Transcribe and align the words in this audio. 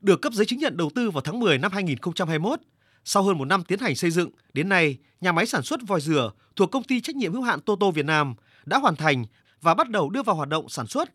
được 0.00 0.22
cấp 0.22 0.32
giấy 0.32 0.46
chứng 0.46 0.58
nhận 0.58 0.76
đầu 0.76 0.90
tư 0.94 1.10
vào 1.10 1.20
tháng 1.20 1.40
10 1.40 1.58
năm 1.58 1.72
2021. 1.72 2.60
Sau 3.04 3.22
hơn 3.22 3.38
một 3.38 3.44
năm 3.44 3.64
tiến 3.64 3.78
hành 3.78 3.94
xây 3.94 4.10
dựng, 4.10 4.30
đến 4.52 4.68
nay, 4.68 4.98
nhà 5.20 5.32
máy 5.32 5.46
sản 5.46 5.62
xuất 5.62 5.80
vòi 5.86 6.00
rửa 6.00 6.32
thuộc 6.56 6.70
công 6.70 6.84
ty 6.84 7.00
trách 7.00 7.16
nhiệm 7.16 7.32
hữu 7.32 7.42
hạn 7.42 7.60
Toto 7.60 7.90
Việt 7.90 8.04
Nam 8.04 8.34
đã 8.64 8.78
hoàn 8.78 8.96
thành 8.96 9.24
và 9.60 9.74
bắt 9.74 9.88
đầu 9.88 10.10
đưa 10.10 10.22
vào 10.22 10.36
hoạt 10.36 10.48
động 10.48 10.68
sản 10.68 10.86
xuất. 10.86 11.10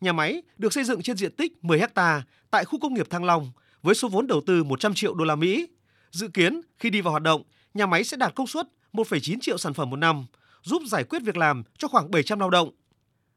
Nhà 0.00 0.12
máy 0.12 0.42
được 0.58 0.72
xây 0.72 0.84
dựng 0.84 1.02
trên 1.02 1.16
diện 1.16 1.36
tích 1.36 1.64
10 1.64 1.80
ha 1.96 2.22
tại 2.50 2.64
khu 2.64 2.78
công 2.80 2.94
nghiệp 2.94 3.10
Thăng 3.10 3.24
Long 3.24 3.52
với 3.82 3.94
số 3.94 4.08
vốn 4.08 4.26
đầu 4.26 4.40
tư 4.46 4.64
100 4.64 4.94
triệu 4.94 5.14
đô 5.14 5.24
la 5.24 5.34
Mỹ. 5.34 5.66
Dự 6.10 6.28
kiến 6.28 6.60
khi 6.78 6.90
đi 6.90 7.00
vào 7.00 7.10
hoạt 7.10 7.22
động, 7.22 7.42
nhà 7.74 7.86
máy 7.86 8.04
sẽ 8.04 8.16
đạt 8.16 8.34
công 8.34 8.46
suất 8.46 8.68
1,9 8.92 9.38
triệu 9.40 9.58
sản 9.58 9.74
phẩm 9.74 9.90
một 9.90 9.96
năm, 9.96 10.26
giúp 10.62 10.82
giải 10.86 11.04
quyết 11.04 11.22
việc 11.22 11.36
làm 11.36 11.62
cho 11.78 11.88
khoảng 11.88 12.10
700 12.10 12.38
lao 12.38 12.50
động. 12.50 12.70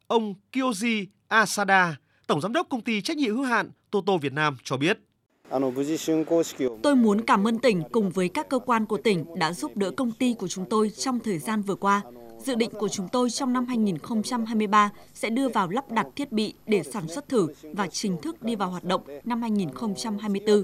Ông 0.08 0.34
Kyoji 0.52 1.06
Asada, 1.28 1.96
Tổng 2.28 2.42
Giám 2.42 2.54
đốc 2.54 2.70
Công 2.70 2.82
ty 2.82 3.02
Trách 3.02 3.18
nhiệm 3.18 3.36
hữu 3.36 3.44
hạn 3.44 3.72
Toto 3.92 4.18
Việt 4.18 4.34
Nam 4.34 4.58
cho 4.64 4.78
biết. 4.78 5.00
Tôi 6.84 6.96
muốn 6.96 7.22
cảm 7.22 7.48
ơn 7.48 7.60
tỉnh 7.60 7.84
cùng 7.92 8.10
với 8.10 8.30
các 8.30 8.50
cơ 8.50 8.60
quan 8.60 8.86
của 8.86 8.98
tỉnh 8.98 9.26
đã 9.36 9.54
giúp 9.54 9.78
đỡ 9.78 9.92
công 9.92 10.12
ty 10.12 10.34
của 10.34 10.48
chúng 10.48 10.66
tôi 10.70 10.90
trong 10.90 11.20
thời 11.20 11.40
gian 11.40 11.62
vừa 11.62 11.76
qua. 11.76 12.02
Dự 12.40 12.56
định 12.56 12.70
của 12.80 12.90
chúng 12.90 13.08
tôi 13.12 13.30
trong 13.30 13.54
năm 13.54 13.66
2023 13.66 14.90
sẽ 15.14 15.30
đưa 15.30 15.50
vào 15.50 15.70
lắp 15.70 15.92
đặt 15.92 16.08
thiết 16.16 16.32
bị 16.32 16.54
để 16.66 16.84
sản 16.84 17.08
xuất 17.08 17.30
thử 17.30 17.48
và 17.74 17.88
chính 17.88 18.22
thức 18.22 18.44
đi 18.44 18.56
vào 18.56 18.70
hoạt 18.70 18.84
động 18.84 19.02
năm 19.24 19.42
2024. 19.42 20.64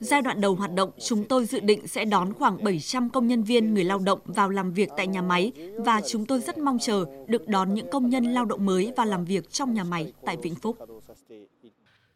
Giai 0.00 0.22
đoạn 0.22 0.40
đầu 0.40 0.54
hoạt 0.54 0.74
động, 0.74 0.90
chúng 1.06 1.24
tôi 1.24 1.46
dự 1.46 1.60
định 1.60 1.86
sẽ 1.86 2.04
đón 2.04 2.32
khoảng 2.32 2.64
700 2.64 3.10
công 3.10 3.26
nhân 3.26 3.42
viên 3.42 3.74
người 3.74 3.84
lao 3.84 3.98
động 3.98 4.20
vào 4.24 4.48
làm 4.48 4.72
việc 4.72 4.88
tại 4.96 5.06
nhà 5.06 5.22
máy 5.22 5.52
và 5.78 6.00
chúng 6.08 6.26
tôi 6.26 6.40
rất 6.40 6.58
mong 6.58 6.78
chờ 6.78 7.04
được 7.26 7.48
đón 7.48 7.74
những 7.74 7.90
công 7.90 8.10
nhân 8.10 8.24
lao 8.24 8.44
động 8.44 8.66
mới 8.66 8.92
vào 8.96 9.06
làm 9.06 9.24
việc 9.24 9.50
trong 9.50 9.74
nhà 9.74 9.84
máy 9.84 10.12
tại 10.26 10.36
Vĩnh 10.36 10.54
Phúc. 10.54 10.78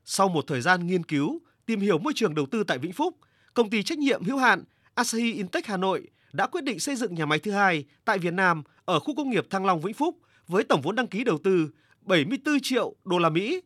Sau 0.05 0.29
một 0.29 0.45
thời 0.47 0.61
gian 0.61 0.87
nghiên 0.87 1.05
cứu, 1.05 1.39
tìm 1.67 1.81
hiểu 1.81 1.99
môi 1.99 2.13
trường 2.17 2.35
đầu 2.35 2.47
tư 2.47 2.65
tại 2.65 2.79
Vĩnh 2.79 2.93
Phúc, 2.93 3.17
công 3.55 3.71
ty 3.71 3.83
trách 3.83 3.99
nhiệm 3.99 4.25
hữu 4.25 4.37
hạn 4.37 4.65
Asahi 4.95 5.33
Intech 5.33 5.67
Hà 5.67 5.77
Nội 5.77 6.09
đã 6.35 6.47
quyết 6.47 6.65
định 6.65 6.81
xây 6.81 6.97
dựng 6.97 7.15
nhà 7.15 7.27
máy 7.27 7.39
thứ 7.39 7.51
hai 7.51 7.85
tại 8.05 8.19
Việt 8.19 8.33
Nam 8.35 8.63
ở 8.85 8.99
khu 8.99 9.15
công 9.15 9.31
nghiệp 9.31 9.47
Thăng 9.51 9.67
Long 9.67 9.81
Vĩnh 9.81 9.95
Phúc 9.95 10.19
với 10.49 10.65
tổng 10.65 10.81
vốn 10.83 10.95
đăng 10.95 11.07
ký 11.07 11.25
đầu 11.25 11.39
tư 11.39 11.69
74 12.01 12.61
triệu 12.63 12.95
đô 13.05 13.19
la 13.19 13.29
Mỹ. 13.29 13.61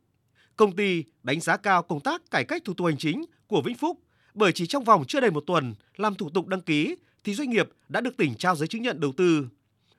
Công 0.56 0.76
ty 0.76 1.04
đánh 1.22 1.40
giá 1.40 1.56
cao 1.56 1.82
công 1.82 2.00
tác 2.00 2.30
cải 2.30 2.44
cách 2.44 2.64
thủ 2.64 2.74
tục 2.74 2.86
hành 2.86 2.96
chính 2.96 3.24
của 3.46 3.62
Vĩnh 3.62 3.76
Phúc 3.76 3.98
bởi 4.34 4.52
chỉ 4.52 4.66
trong 4.66 4.84
vòng 4.84 5.04
chưa 5.08 5.20
đầy 5.20 5.30
một 5.30 5.44
tuần 5.46 5.74
làm 5.96 6.14
thủ 6.14 6.30
tục 6.30 6.46
đăng 6.46 6.60
ký 6.60 6.96
thì 7.24 7.34
doanh 7.34 7.50
nghiệp 7.50 7.68
đã 7.88 8.00
được 8.00 8.16
tỉnh 8.16 8.34
trao 8.34 8.56
giấy 8.56 8.68
chứng 8.68 8.82
nhận 8.82 9.00
đầu 9.00 9.12
tư. 9.16 9.48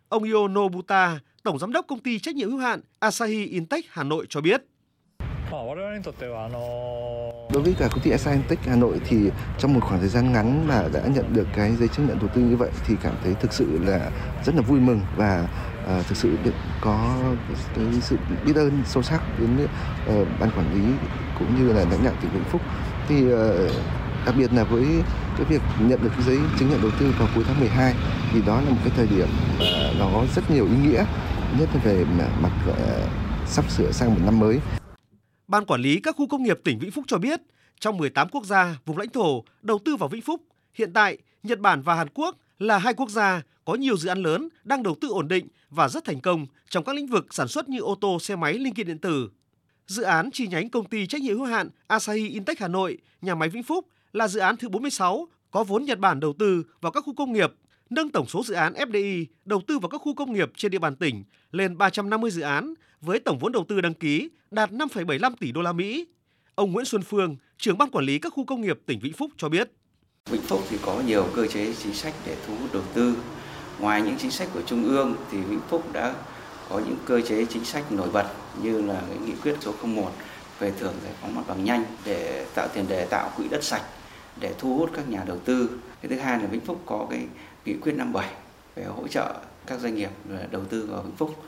Ông 0.09 0.23
Yonobuta, 0.23 1.19
tổng 1.43 1.59
giám 1.59 1.71
đốc 1.71 1.87
công 1.87 1.99
ty 1.99 2.19
trách 2.19 2.35
nhiệm 2.35 2.49
hữu 2.49 2.59
hạn 2.59 2.81
Asahi 2.99 3.45
Intech 3.45 3.85
Hà 3.89 4.03
Nội 4.03 4.25
cho 4.29 4.41
biết. 4.41 4.63
Đối 7.53 7.63
với 7.63 7.75
cả 7.79 7.87
công 7.91 7.99
ty 7.99 8.17
Scientech 8.17 8.59
Hà 8.65 8.75
Nội 8.75 9.01
thì 9.05 9.17
trong 9.57 9.73
một 9.73 9.79
khoảng 9.83 9.99
thời 9.99 10.09
gian 10.09 10.33
ngắn 10.33 10.67
mà 10.67 10.83
đã 10.93 11.01
nhận 11.15 11.33
được 11.33 11.47
cái 11.55 11.75
giấy 11.75 11.87
chứng 11.87 12.07
nhận 12.07 12.19
đầu 12.19 12.29
tư 12.35 12.41
như 12.41 12.55
vậy 12.55 12.69
thì 12.87 12.95
cảm 13.03 13.13
thấy 13.23 13.35
thực 13.41 13.53
sự 13.53 13.79
là 13.85 14.09
rất 14.45 14.55
là 14.55 14.61
vui 14.61 14.79
mừng 14.79 15.01
và 15.17 15.47
uh, 15.83 16.07
thực 16.07 16.17
sự 16.17 16.37
được 16.43 16.53
có 16.81 17.15
cái 17.75 17.85
sự 18.01 18.17
biết 18.45 18.55
ơn 18.55 18.81
sâu 18.85 19.03
sắc 19.03 19.21
đến 19.39 19.49
uh, 19.65 20.27
ban 20.39 20.51
quản 20.51 20.73
lý 20.73 20.93
cũng 21.39 21.55
như 21.59 21.73
là 21.73 21.85
lãnh 21.91 22.03
đạo 22.03 22.13
tỉnh 22.21 22.31
Vĩnh 22.31 22.43
Phúc. 22.43 22.61
Thì 23.07 23.33
uh, 23.33 23.71
đặc 24.25 24.35
biệt 24.37 24.53
là 24.53 24.63
với 24.63 24.85
cái 25.37 25.45
việc 25.49 25.61
nhận 25.79 26.03
được 26.03 26.09
cái 26.15 26.23
giấy 26.25 26.37
chứng 26.59 26.69
nhận 26.69 26.81
đầu 26.81 26.91
tư 26.99 27.13
vào 27.19 27.27
cuối 27.35 27.43
tháng 27.47 27.59
12 27.59 27.93
thì 28.33 28.41
đó 28.47 28.61
là 28.61 28.69
một 28.69 28.77
cái 28.83 28.93
thời 28.95 29.07
điểm 29.07 29.27
mà 29.59 29.91
nó 29.99 30.05
có 30.13 30.25
rất 30.35 30.51
nhiều 30.51 30.65
ý 30.65 30.89
nghĩa 30.89 31.05
nhất 31.59 31.69
là 31.73 31.81
về 31.83 32.05
mặt 32.41 32.51
uh, 32.69 32.75
sắp 33.45 33.69
sửa 33.69 33.91
sang 33.91 34.09
một 34.09 34.21
năm 34.25 34.39
mới. 34.39 34.59
Ban 35.49 35.65
quản 35.65 35.81
lý 35.81 35.99
các 35.99 36.15
khu 36.15 36.27
công 36.27 36.43
nghiệp 36.43 36.59
tỉnh 36.63 36.79
Vĩnh 36.79 36.91
Phúc 36.91 37.03
cho 37.07 37.17
biết, 37.17 37.41
trong 37.79 37.97
18 37.97 38.29
quốc 38.29 38.45
gia 38.45 38.75
vùng 38.85 38.97
lãnh 38.97 39.09
thổ 39.09 39.43
đầu 39.61 39.79
tư 39.85 39.95
vào 39.95 40.09
Vĩnh 40.09 40.21
Phúc, 40.21 40.41
hiện 40.73 40.93
tại 40.93 41.17
Nhật 41.43 41.59
Bản 41.59 41.81
và 41.81 41.95
Hàn 41.95 42.07
Quốc 42.13 42.35
là 42.59 42.77
hai 42.77 42.93
quốc 42.93 43.09
gia 43.09 43.41
có 43.65 43.75
nhiều 43.75 43.97
dự 43.97 44.09
án 44.09 44.23
lớn 44.23 44.49
đang 44.63 44.83
đầu 44.83 44.95
tư 45.01 45.07
ổn 45.07 45.27
định 45.27 45.47
và 45.69 45.89
rất 45.89 46.05
thành 46.05 46.21
công 46.21 46.47
trong 46.69 46.83
các 46.83 46.95
lĩnh 46.95 47.07
vực 47.07 47.33
sản 47.33 47.47
xuất 47.47 47.69
như 47.69 47.79
ô 47.79 47.95
tô, 47.95 48.19
xe 48.19 48.35
máy, 48.35 48.53
linh 48.53 48.73
kiện 48.73 48.87
điện 48.87 48.97
tử. 48.97 49.29
Dự 49.87 50.03
án 50.03 50.31
chi 50.31 50.47
nhánh 50.47 50.69
công 50.69 50.85
ty 50.85 51.07
trách 51.07 51.21
nhiệm 51.21 51.37
hữu 51.37 51.45
hạn 51.45 51.69
Asahi 51.87 52.29
Intech 52.29 52.59
Hà 52.59 52.67
Nội, 52.67 52.97
nhà 53.21 53.35
máy 53.35 53.49
Vĩnh 53.49 53.63
Phúc 53.63 53.85
là 54.13 54.27
dự 54.27 54.39
án 54.39 54.57
thứ 54.57 54.69
46 54.69 55.27
có 55.51 55.63
vốn 55.63 55.85
Nhật 55.85 55.99
Bản 55.99 56.19
đầu 56.19 56.33
tư 56.39 56.63
vào 56.81 56.91
các 56.91 57.01
khu 57.01 57.13
công 57.13 57.33
nghiệp, 57.33 57.53
nâng 57.89 58.09
tổng 58.09 58.27
số 58.27 58.43
dự 58.43 58.53
án 58.53 58.73
FDI 58.73 59.25
đầu 59.45 59.61
tư 59.67 59.79
vào 59.79 59.89
các 59.89 60.01
khu 60.01 60.15
công 60.15 60.33
nghiệp 60.33 60.51
trên 60.55 60.71
địa 60.71 60.79
bàn 60.79 60.95
tỉnh 60.95 61.23
lên 61.51 61.77
350 61.77 62.31
dự 62.31 62.41
án 62.41 62.73
với 63.01 63.19
tổng 63.19 63.39
vốn 63.39 63.51
đầu 63.51 63.65
tư 63.67 63.81
đăng 63.81 63.93
ký 63.93 64.29
đạt 64.51 64.71
5,75 64.71 65.33
tỷ 65.39 65.51
đô 65.51 65.61
la 65.61 65.73
Mỹ. 65.73 66.07
Ông 66.55 66.71
Nguyễn 66.71 66.85
Xuân 66.85 67.01
Phương, 67.01 67.35
trưởng 67.57 67.77
ban 67.77 67.89
quản 67.89 68.05
lý 68.05 68.19
các 68.19 68.33
khu 68.33 68.45
công 68.45 68.61
nghiệp 68.61 68.79
tỉnh 68.85 68.99
Vĩnh 68.99 69.13
Phúc 69.13 69.31
cho 69.37 69.49
biết. 69.49 69.71
Vĩnh 70.29 70.41
Phúc 70.41 70.63
thì 70.69 70.77
có 70.81 71.01
nhiều 71.07 71.27
cơ 71.35 71.47
chế 71.47 71.73
chính 71.83 71.93
sách 71.93 72.13
để 72.25 72.37
thu 72.47 72.55
hút 72.55 72.73
đầu 72.73 72.83
tư. 72.93 73.17
Ngoài 73.79 74.01
những 74.01 74.15
chính 74.17 74.31
sách 74.31 74.47
của 74.53 74.61
Trung 74.61 74.83
ương 74.83 75.15
thì 75.31 75.37
Vĩnh 75.41 75.61
Phúc 75.69 75.93
đã 75.93 76.15
có 76.69 76.79
những 76.79 76.97
cơ 77.05 77.21
chế 77.21 77.45
chính 77.45 77.65
sách 77.65 77.91
nổi 77.91 78.09
bật 78.13 78.25
như 78.63 78.81
là 78.81 79.01
cái 79.09 79.17
nghị 79.25 79.33
quyết 79.43 79.55
số 79.61 79.73
01 79.83 80.11
về 80.59 80.73
thưởng 80.79 80.93
giải 81.03 81.13
phóng 81.21 81.35
mặt 81.35 81.43
bằng 81.47 81.63
nhanh 81.63 81.83
để 82.05 82.45
tạo 82.55 82.67
tiền 82.73 82.85
đề 82.87 83.05
tạo 83.05 83.31
quỹ 83.37 83.47
đất 83.49 83.63
sạch 83.63 83.83
để 84.39 84.53
thu 84.57 84.77
hút 84.77 84.89
các 84.93 85.09
nhà 85.09 85.23
đầu 85.27 85.39
tư. 85.39 85.69
Cái 86.01 86.09
thứ 86.09 86.15
hai 86.19 86.39
là 86.39 86.45
Vĩnh 86.45 86.61
Phúc 86.61 86.81
có 86.85 87.07
cái 87.09 87.27
nghị 87.65 87.73
quyết 87.73 87.93
57 87.93 88.33
về 88.75 88.83
hỗ 88.83 89.07
trợ 89.07 89.35
các 89.67 89.79
doanh 89.79 89.95
nghiệp 89.95 90.09
đầu 90.51 90.65
tư 90.65 90.87
vào 90.91 91.01
Vĩnh 91.01 91.15
Phúc. 91.15 91.43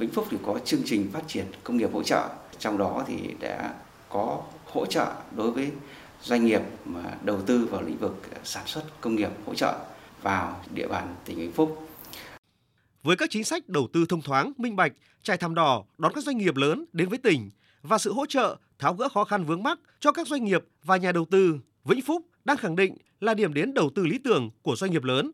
Vĩnh 0.00 0.10
Phúc 0.10 0.26
thì 0.30 0.36
có 0.46 0.58
chương 0.64 0.80
trình 0.84 1.10
phát 1.12 1.22
triển 1.26 1.46
công 1.64 1.76
nghiệp 1.76 1.90
hỗ 1.92 2.02
trợ, 2.02 2.28
trong 2.58 2.78
đó 2.78 3.04
thì 3.06 3.16
đã 3.40 3.74
có 4.08 4.42
hỗ 4.66 4.86
trợ 4.86 5.12
đối 5.36 5.50
với 5.50 5.70
doanh 6.22 6.44
nghiệp 6.44 6.60
mà 6.84 7.18
đầu 7.24 7.40
tư 7.46 7.68
vào 7.70 7.82
lĩnh 7.82 7.96
vực 7.96 8.22
sản 8.44 8.66
xuất 8.66 8.82
công 9.00 9.14
nghiệp 9.14 9.30
hỗ 9.46 9.54
trợ 9.54 9.78
vào 10.22 10.60
địa 10.74 10.88
bàn 10.88 11.14
tỉnh 11.24 11.36
Vĩnh 11.36 11.52
Phúc. 11.52 11.88
Với 13.02 13.16
các 13.16 13.30
chính 13.30 13.44
sách 13.44 13.68
đầu 13.68 13.88
tư 13.92 14.04
thông 14.08 14.22
thoáng, 14.22 14.52
minh 14.56 14.76
bạch, 14.76 14.92
trải 15.22 15.36
thảm 15.36 15.54
đỏ 15.54 15.84
đón 15.98 16.12
các 16.14 16.24
doanh 16.24 16.38
nghiệp 16.38 16.56
lớn 16.56 16.84
đến 16.92 17.08
với 17.08 17.18
tỉnh 17.18 17.50
và 17.82 17.98
sự 17.98 18.12
hỗ 18.12 18.26
trợ 18.26 18.56
tháo 18.78 18.94
gỡ 18.94 19.08
khó 19.08 19.24
khăn 19.24 19.44
vướng 19.44 19.62
mắc 19.62 19.78
cho 20.00 20.12
các 20.12 20.28
doanh 20.28 20.44
nghiệp 20.44 20.64
và 20.84 20.96
nhà 20.96 21.12
đầu 21.12 21.24
tư, 21.24 21.58
Vĩnh 21.84 22.02
Phúc 22.02 22.26
đang 22.44 22.56
khẳng 22.56 22.76
định 22.76 22.96
là 23.20 23.34
điểm 23.34 23.54
đến 23.54 23.74
đầu 23.74 23.90
tư 23.94 24.06
lý 24.06 24.18
tưởng 24.18 24.50
của 24.62 24.76
doanh 24.76 24.90
nghiệp 24.90 25.04
lớn 25.04 25.30